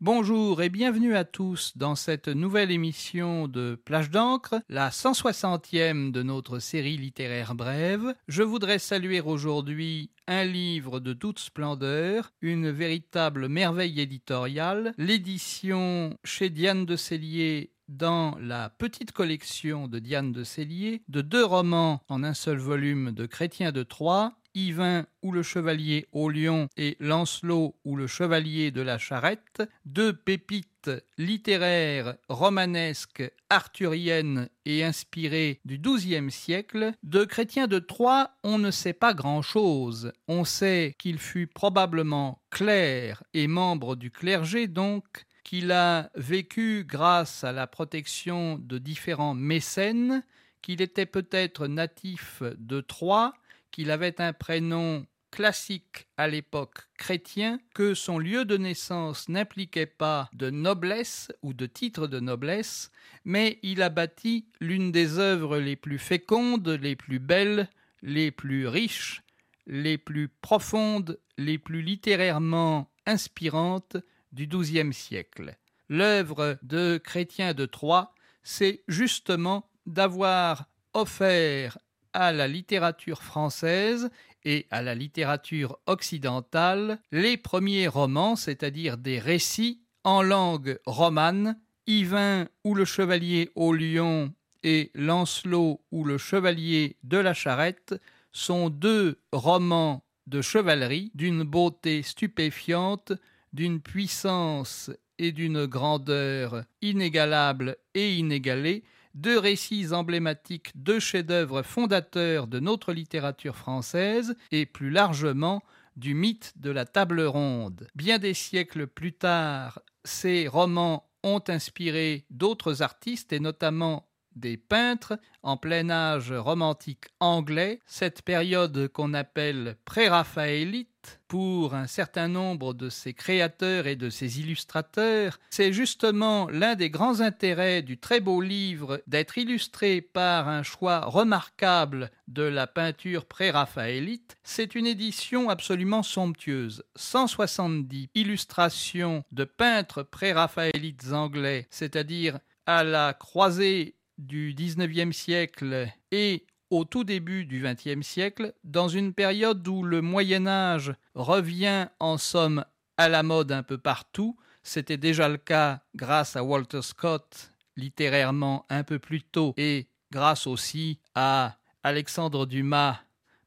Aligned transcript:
Bonjour 0.00 0.62
et 0.62 0.68
bienvenue 0.68 1.14
à 1.14 1.24
tous 1.24 1.76
dans 1.76 1.94
cette 1.94 2.26
nouvelle 2.26 2.72
émission 2.72 3.46
de 3.46 3.80
Plage 3.84 4.10
d'encre, 4.10 4.60
la 4.68 4.90
160e 4.90 6.10
de 6.10 6.22
notre 6.22 6.58
série 6.58 6.96
littéraire 6.96 7.54
brève. 7.54 8.14
Je 8.26 8.42
voudrais 8.42 8.80
saluer 8.80 9.20
aujourd'hui 9.20 10.10
un 10.26 10.44
livre 10.44 11.00
de 11.00 11.12
toute 11.12 11.38
splendeur, 11.38 12.32
une 12.40 12.70
véritable 12.70 13.48
merveille 13.48 14.00
éditoriale, 14.00 14.92
l'édition 14.98 16.18
chez 16.24 16.50
Diane 16.50 16.86
de 16.86 16.96
Cellier 16.96 17.71
dans 17.88 18.36
la 18.40 18.70
petite 18.70 19.12
collection 19.12 19.88
de 19.88 19.98
Diane 19.98 20.32
de 20.32 20.44
Cellier 20.44 21.02
de 21.08 21.20
deux 21.20 21.44
romans 21.44 22.02
en 22.08 22.22
un 22.22 22.34
seul 22.34 22.58
volume 22.58 23.12
de 23.12 23.26
Chrétien 23.26 23.72
de 23.72 23.82
Troyes, 23.82 24.32
Yvain 24.54 25.06
ou 25.22 25.32
le 25.32 25.42
chevalier 25.42 26.06
au 26.12 26.28
lion 26.28 26.68
et 26.76 26.96
Lancelot 27.00 27.76
ou 27.84 27.96
le 27.96 28.06
chevalier 28.06 28.70
de 28.70 28.82
la 28.82 28.98
charrette, 28.98 29.62
deux 29.84 30.12
pépites 30.12 30.90
littéraires 31.16 32.16
romanesques, 32.28 33.30
arthuriennes 33.50 34.48
et 34.64 34.84
inspirées 34.84 35.60
du 35.64 35.78
XIIe 35.78 36.30
siècle, 36.30 36.92
de 37.02 37.24
Chrétien 37.24 37.66
de 37.66 37.78
Troyes 37.78 38.30
on 38.42 38.58
ne 38.58 38.70
sait 38.70 38.92
pas 38.92 39.14
grand-chose. 39.14 40.12
On 40.28 40.44
sait 40.44 40.94
qu'il 40.98 41.18
fut 41.18 41.46
probablement 41.46 42.42
clerc 42.50 43.22
et 43.34 43.46
membre 43.46 43.96
du 43.96 44.10
clergé 44.10 44.66
donc, 44.66 45.24
qu'il 45.44 45.72
a 45.72 46.10
vécu 46.14 46.84
grâce 46.86 47.44
à 47.44 47.52
la 47.52 47.66
protection 47.66 48.58
de 48.58 48.78
différents 48.78 49.34
mécènes, 49.34 50.22
qu'il 50.62 50.80
était 50.80 51.06
peut-être 51.06 51.66
natif 51.66 52.42
de 52.58 52.80
Troyes, 52.80 53.32
qu'il 53.70 53.90
avait 53.90 54.20
un 54.20 54.32
prénom 54.32 55.06
classique 55.32 56.06
à 56.16 56.28
l'époque 56.28 56.78
chrétien, 56.96 57.58
que 57.74 57.94
son 57.94 58.18
lieu 58.18 58.44
de 58.44 58.56
naissance 58.56 59.28
n'impliquait 59.28 59.86
pas 59.86 60.28
de 60.34 60.50
noblesse 60.50 61.32
ou 61.42 61.54
de 61.54 61.66
titre 61.66 62.06
de 62.06 62.20
noblesse, 62.20 62.90
mais 63.24 63.58
il 63.62 63.82
a 63.82 63.88
bâti 63.88 64.46
l'une 64.60 64.92
des 64.92 65.18
œuvres 65.18 65.58
les 65.58 65.74
plus 65.74 65.98
fécondes, 65.98 66.68
les 66.68 66.94
plus 66.94 67.18
belles, 67.18 67.68
les 68.02 68.30
plus 68.30 68.68
riches, 68.68 69.22
les 69.66 69.96
plus 69.96 70.28
profondes, 70.28 71.18
les 71.38 71.58
plus 71.58 71.82
littérairement 71.82 72.90
inspirantes 73.06 73.96
du 74.32 74.46
XIIe 74.46 74.92
siècle. 74.92 75.56
L'œuvre 75.88 76.58
de 76.62 76.98
Chrétien 76.98 77.54
de 77.54 77.66
Troyes, 77.66 78.14
c'est 78.42 78.82
justement 78.88 79.68
d'avoir 79.86 80.66
offert 80.94 81.78
à 82.12 82.32
la 82.32 82.48
littérature 82.48 83.22
française 83.22 84.10
et 84.44 84.66
à 84.70 84.82
la 84.82 84.94
littérature 84.94 85.78
occidentale 85.86 86.98
les 87.10 87.36
premiers 87.36 87.88
romans, 87.88 88.36
c'est-à-dire 88.36 88.98
des 88.98 89.18
récits 89.18 89.80
en 90.04 90.22
langue 90.22 90.78
romane, 90.86 91.58
Yvain 91.86 92.48
ou 92.64 92.74
le 92.74 92.84
chevalier 92.84 93.50
au 93.54 93.72
lion 93.72 94.32
et 94.62 94.90
Lancelot 94.94 95.80
ou 95.90 96.04
le 96.04 96.18
chevalier 96.18 96.96
de 97.02 97.18
la 97.18 97.34
charrette 97.34 97.94
sont 98.32 98.70
deux 98.70 99.18
romans 99.32 100.04
de 100.26 100.40
chevalerie 100.40 101.10
d'une 101.14 101.42
beauté 101.42 102.02
stupéfiante, 102.02 103.12
d'une 103.52 103.80
puissance 103.80 104.90
et 105.18 105.32
d'une 105.32 105.66
grandeur 105.66 106.64
inégalables 106.80 107.76
et 107.94 108.14
inégalées, 108.14 108.84
deux 109.14 109.38
récits 109.38 109.92
emblématiques, 109.92 110.72
deux 110.74 111.00
chefs-d'œuvre 111.00 111.62
fondateurs 111.62 112.46
de 112.46 112.60
notre 112.60 112.92
littérature 112.92 113.56
française 113.56 114.34
et 114.50 114.66
plus 114.66 114.90
largement 114.90 115.62
du 115.96 116.14
mythe 116.14 116.54
de 116.56 116.70
la 116.70 116.86
table 116.86 117.20
ronde. 117.22 117.86
Bien 117.94 118.18
des 118.18 118.34
siècles 118.34 118.86
plus 118.86 119.12
tard, 119.12 119.80
ces 120.04 120.48
romans 120.48 121.10
ont 121.22 121.42
inspiré 121.48 122.24
d'autres 122.30 122.82
artistes 122.82 123.32
et 123.32 123.40
notamment 123.40 124.08
des 124.36 124.56
peintres 124.56 125.18
en 125.42 125.56
plein 125.56 125.90
âge 125.90 126.32
romantique 126.32 127.06
anglais, 127.20 127.80
cette 127.86 128.22
période 128.22 128.88
qu'on 128.88 129.14
appelle 129.14 129.76
pré-raphaélite 129.84 130.88
pour 131.28 131.74
un 131.74 131.86
certain 131.86 132.28
nombre 132.28 132.74
de 132.74 132.88
ses 132.88 133.14
créateurs 133.14 133.86
et 133.86 133.96
de 133.96 134.10
ses 134.10 134.40
illustrateurs, 134.40 135.38
c'est 135.50 135.72
justement 135.72 136.48
l'un 136.48 136.74
des 136.74 136.90
grands 136.90 137.20
intérêts 137.20 137.82
du 137.82 137.98
très 137.98 138.20
beau 138.20 138.40
livre 138.40 139.02
d'être 139.06 139.38
illustré 139.38 140.00
par 140.00 140.48
un 140.48 140.62
choix 140.62 141.00
remarquable 141.00 142.10
de 142.28 142.42
la 142.42 142.66
peinture 142.66 143.24
pré-raphaélite. 143.24 144.36
C'est 144.44 144.74
une 144.74 144.86
édition 144.86 145.48
absolument 145.48 146.02
somptueuse. 146.02 146.84
170 146.96 148.10
illustrations 148.14 149.24
de 149.32 149.44
peintres 149.44 150.02
pré-raphaélites 150.02 151.12
anglais, 151.12 151.66
c'est-à-dire 151.70 152.38
à 152.66 152.84
la 152.84 153.12
croisée 153.12 153.96
du 154.26 154.54
XIXe 154.54 155.16
siècle 155.16 155.88
et 156.10 156.46
au 156.70 156.84
tout 156.84 157.04
début 157.04 157.44
du 157.44 157.62
XXe 157.62 158.06
siècle, 158.06 158.54
dans 158.64 158.88
une 158.88 159.12
période 159.12 159.66
où 159.68 159.82
le 159.82 160.00
Moyen 160.00 160.46
Âge 160.46 160.94
revient 161.14 161.88
en 162.00 162.16
somme 162.16 162.64
à 162.96 163.08
la 163.08 163.22
mode 163.22 163.52
un 163.52 163.62
peu 163.62 163.78
partout, 163.78 164.36
c'était 164.62 164.96
déjà 164.96 165.28
le 165.28 165.36
cas 165.36 165.82
grâce 165.94 166.36
à 166.36 166.44
Walter 166.44 166.82
Scott 166.82 167.52
littérairement 167.76 168.64
un 168.68 168.84
peu 168.84 168.98
plus 168.98 169.22
tôt 169.22 169.54
et 169.56 169.88
grâce 170.10 170.46
aussi 170.46 170.98
à 171.14 171.56
Alexandre 171.82 172.46
Dumas 172.46 173.00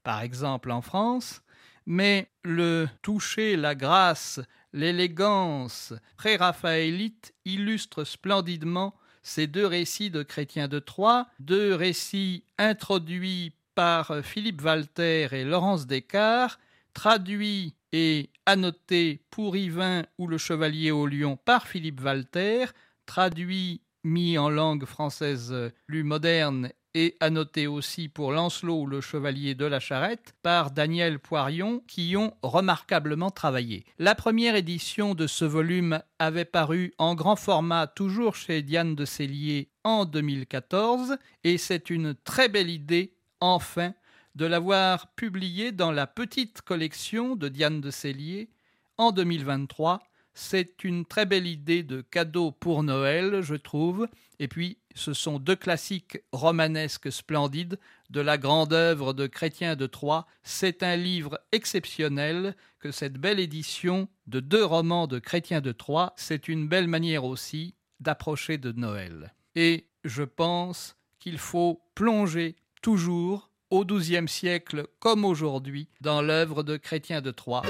par 0.03 0.22
exemple 0.22 0.72
en 0.72 0.81
France, 0.81 1.42
mais 1.88 2.30
le 2.44 2.88
toucher, 3.02 3.56
la 3.56 3.75
grâce, 3.75 4.40
l'élégance 4.74 5.94
pré-raphaélite 6.18 7.34
illustre 7.46 8.03
splendidement 8.03 8.96
ces 9.25 9.47
deux 9.47 9.66
récits 9.66 10.12
de 10.12 10.22
Chrétien 10.22 10.68
de 10.68 10.78
Troyes, 10.78 11.28
deux 11.40 11.74
récits 11.74 12.44
introduits 12.59 13.53
par 13.74 14.24
Philippe 14.24 14.62
Walter 14.62 15.28
et 15.31 15.44
Laurence 15.44 15.88
Descartes, 15.88 16.59
traduits 16.94 17.74
et 17.91 18.30
annotés 18.46 19.22
pour 19.31 19.58
Yvain 19.58 20.06
ou 20.19 20.28
le 20.28 20.38
Chevalier 20.38 20.91
au 20.91 21.08
Lion 21.08 21.38
par 21.44 21.68
Philippe 21.68 22.02
Walter, 22.02 22.66
traduits 23.08 23.81
mis 24.03 24.38
en 24.38 24.50
langue 24.50 24.86
française 24.86 25.72
plus 25.88 26.03
moderne 26.03 26.69
et 26.95 27.17
annoté 27.19 27.67
aussi 27.67 28.07
pour 28.07 28.31
Lancelot 28.31 28.88
le 28.88 29.01
chevalier 29.01 29.53
de 29.53 29.66
la 29.66 29.81
charrette 29.81 30.33
par 30.41 30.72
Daniel 30.72 31.19
Poirion 31.19 31.83
qui 31.88 32.16
ont 32.16 32.33
remarquablement 32.41 33.29
travaillé. 33.29 33.85
La 34.00 34.16
première 34.16 34.56
édition 34.56 35.13
de 35.13 35.28
ce 35.28 35.44
volume 35.44 36.01
avait 36.19 36.45
paru 36.45 36.94
en 36.97 37.13
grand 37.13 37.35
format 37.35 37.85
toujours 37.85 38.35
chez 38.35 38.61
Diane 38.61 38.95
de 38.95 39.03
Cellier 39.03 39.69
en 39.83 40.06
2014 40.06 41.17
et 41.44 41.57
c'est 41.57 41.89
une 41.89 42.16
très 42.16 42.47
belle 42.47 42.69
idée 42.69 43.13
enfin 43.41 43.94
de 44.35 44.45
l'avoir 44.45 45.13
publié 45.16 45.73
dans 45.73 45.91
la 45.91 46.07
petite 46.07 46.62
collection 46.62 47.35
de 47.35 47.50
Diane 47.50 47.81
de 47.81 47.91
Cellier 47.91 48.50
en 48.97 49.12
2023 49.12 50.01
c'est 50.35 50.84
une 50.84 51.06
très 51.06 51.25
belle 51.25 51.47
idée 51.47 51.81
de 51.81 52.01
cadeau 52.01 52.51
pour 52.51 52.84
Noël, 52.84 53.41
je 53.41 53.56
trouve. 53.56 54.07
Et 54.38 54.47
puis, 54.47 54.78
ce 54.94 55.13
sont 55.13 55.40
deux 55.40 55.56
classiques 55.56 56.19
romanesques 56.34 57.12
splendides 57.12 57.79
de 58.09 58.19
la 58.19 58.38
grande 58.38 58.74
œuvre 58.74 59.13
de 59.13 59.28
Chrétien 59.28 59.75
de 59.75 59.88
Troyes. 59.88 60.28
C'est 60.44 60.84
un 60.84 60.97
livre 60.97 61.40
exceptionnel 61.53 62.56
que 62.79 62.91
cette 62.91 63.18
belle 63.18 63.40
édition 63.40 64.09
de 64.28 64.41
deux 64.41 64.63
romans 64.63 65.07
de 65.07 65.19
Chrétien 65.19 65.62
de 65.62 65.72
Troyes, 65.72 66.13
c'est 66.18 66.47
une 66.50 66.68
belle 66.68 66.88
manière 66.88 67.24
aussi 67.24 67.74
d'approcher 68.01 68.57
de 68.57 68.74
Noël. 68.74 69.34
Et 69.56 69.88
je 70.03 70.24
pense 70.24 70.97
qu'il 71.18 71.38
faut 71.38 71.81
plonger 71.95 72.57
toujours 72.81 73.50
au 73.69 73.86
XIIe 73.86 74.27
siècle 74.27 74.88
comme 75.00 75.24
aujourd'hui 75.25 75.88
dans 76.01 76.21
l'œuvre 76.21 76.62
de 76.62 76.77
Chrétien 76.77 77.21
de 77.21 77.31
Troyes. 77.31 77.63